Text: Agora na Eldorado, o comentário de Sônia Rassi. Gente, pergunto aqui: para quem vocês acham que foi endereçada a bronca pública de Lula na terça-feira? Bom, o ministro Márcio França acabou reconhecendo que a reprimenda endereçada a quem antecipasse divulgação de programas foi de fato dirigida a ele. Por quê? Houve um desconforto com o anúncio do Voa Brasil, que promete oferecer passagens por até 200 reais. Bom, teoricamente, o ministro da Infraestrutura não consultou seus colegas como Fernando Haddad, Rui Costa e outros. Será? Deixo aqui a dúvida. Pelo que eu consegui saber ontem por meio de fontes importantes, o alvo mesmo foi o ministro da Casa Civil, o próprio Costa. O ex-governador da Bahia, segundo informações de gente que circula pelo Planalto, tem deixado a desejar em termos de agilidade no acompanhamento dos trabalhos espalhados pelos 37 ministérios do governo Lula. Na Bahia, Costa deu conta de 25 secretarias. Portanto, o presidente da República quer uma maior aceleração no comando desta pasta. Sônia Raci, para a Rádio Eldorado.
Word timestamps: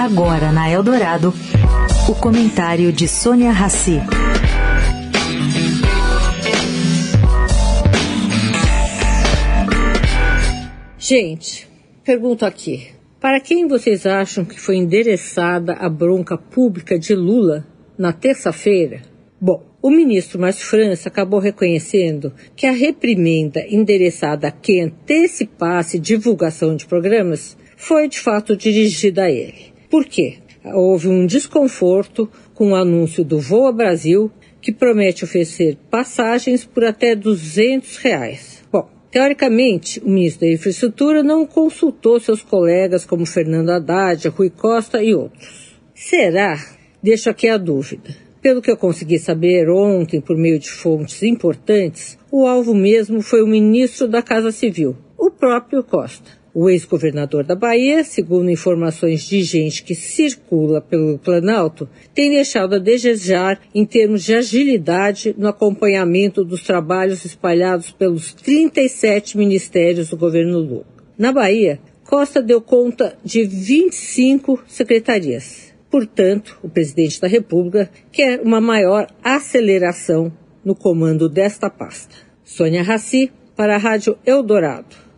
Agora 0.00 0.50
na 0.50 0.66
Eldorado, 0.66 1.30
o 2.08 2.14
comentário 2.14 2.90
de 2.90 3.06
Sônia 3.06 3.50
Rassi. 3.50 4.00
Gente, 10.98 11.68
pergunto 12.02 12.46
aqui: 12.46 12.88
para 13.20 13.40
quem 13.40 13.68
vocês 13.68 14.06
acham 14.06 14.42
que 14.42 14.58
foi 14.58 14.76
endereçada 14.76 15.74
a 15.74 15.86
bronca 15.90 16.38
pública 16.38 16.98
de 16.98 17.14
Lula 17.14 17.66
na 17.98 18.10
terça-feira? 18.10 19.02
Bom, 19.38 19.62
o 19.82 19.90
ministro 19.90 20.40
Márcio 20.40 20.64
França 20.64 21.10
acabou 21.10 21.40
reconhecendo 21.40 22.32
que 22.56 22.66
a 22.66 22.72
reprimenda 22.72 23.60
endereçada 23.68 24.48
a 24.48 24.50
quem 24.50 24.80
antecipasse 24.80 25.98
divulgação 25.98 26.74
de 26.74 26.86
programas 26.86 27.54
foi 27.76 28.08
de 28.08 28.18
fato 28.18 28.56
dirigida 28.56 29.24
a 29.24 29.30
ele. 29.30 29.69
Por 29.90 30.04
quê? 30.04 30.38
Houve 30.64 31.08
um 31.08 31.26
desconforto 31.26 32.30
com 32.54 32.70
o 32.70 32.74
anúncio 32.76 33.24
do 33.24 33.40
Voa 33.40 33.72
Brasil, 33.72 34.30
que 34.60 34.72
promete 34.72 35.24
oferecer 35.24 35.76
passagens 35.90 36.64
por 36.64 36.84
até 36.84 37.16
200 37.16 37.96
reais. 37.96 38.62
Bom, 38.70 38.88
teoricamente, 39.10 39.98
o 40.00 40.08
ministro 40.08 40.46
da 40.46 40.52
Infraestrutura 40.52 41.24
não 41.24 41.44
consultou 41.44 42.20
seus 42.20 42.40
colegas 42.40 43.04
como 43.04 43.26
Fernando 43.26 43.70
Haddad, 43.70 44.28
Rui 44.28 44.50
Costa 44.50 45.02
e 45.02 45.12
outros. 45.12 45.74
Será? 45.92 46.56
Deixo 47.02 47.28
aqui 47.28 47.48
a 47.48 47.56
dúvida. 47.56 48.14
Pelo 48.40 48.62
que 48.62 48.70
eu 48.70 48.76
consegui 48.76 49.18
saber 49.18 49.68
ontem 49.68 50.20
por 50.20 50.36
meio 50.36 50.58
de 50.58 50.70
fontes 50.70 51.22
importantes, 51.22 52.16
o 52.30 52.46
alvo 52.46 52.74
mesmo 52.74 53.22
foi 53.22 53.42
o 53.42 53.46
ministro 53.46 54.06
da 54.06 54.22
Casa 54.22 54.52
Civil, 54.52 54.96
o 55.18 55.30
próprio 55.30 55.82
Costa. 55.82 56.39
O 56.52 56.68
ex-governador 56.68 57.44
da 57.44 57.54
Bahia, 57.54 58.02
segundo 58.02 58.50
informações 58.50 59.22
de 59.22 59.40
gente 59.42 59.84
que 59.84 59.94
circula 59.94 60.80
pelo 60.80 61.16
Planalto, 61.16 61.88
tem 62.12 62.30
deixado 62.30 62.74
a 62.74 62.78
desejar 62.78 63.60
em 63.72 63.84
termos 63.84 64.24
de 64.24 64.34
agilidade 64.34 65.32
no 65.38 65.46
acompanhamento 65.46 66.44
dos 66.44 66.62
trabalhos 66.62 67.24
espalhados 67.24 67.92
pelos 67.92 68.34
37 68.34 69.38
ministérios 69.38 70.10
do 70.10 70.16
governo 70.16 70.58
Lula. 70.58 70.86
Na 71.16 71.32
Bahia, 71.32 71.78
Costa 72.04 72.42
deu 72.42 72.60
conta 72.60 73.16
de 73.24 73.44
25 73.44 74.64
secretarias. 74.66 75.72
Portanto, 75.88 76.58
o 76.60 76.68
presidente 76.68 77.20
da 77.20 77.28
República 77.28 77.88
quer 78.10 78.40
uma 78.40 78.60
maior 78.60 79.06
aceleração 79.22 80.32
no 80.64 80.74
comando 80.74 81.28
desta 81.28 81.70
pasta. 81.70 82.16
Sônia 82.42 82.82
Raci, 82.82 83.30
para 83.54 83.76
a 83.76 83.78
Rádio 83.78 84.18
Eldorado. 84.26 85.09